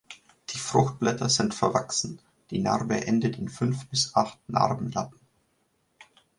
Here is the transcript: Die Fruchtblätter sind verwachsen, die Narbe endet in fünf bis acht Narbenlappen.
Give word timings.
Die 0.49 0.57
Fruchtblätter 0.57 1.29
sind 1.29 1.53
verwachsen, 1.53 2.17
die 2.49 2.57
Narbe 2.57 3.05
endet 3.05 3.37
in 3.37 3.49
fünf 3.49 3.85
bis 3.89 4.15
acht 4.15 4.39
Narbenlappen. 4.49 5.19